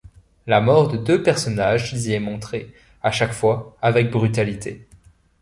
La 0.47 0.61
mort 0.61 0.87
de 0.87 0.97
deux 0.97 1.21
personnages 1.21 1.93
y 1.93 2.11
est 2.13 2.19
montrée, 2.19 2.73
à 3.03 3.11
chaque 3.11 3.33
fois, 3.33 3.77
avec 3.83 4.09
brutalité. 4.09 4.87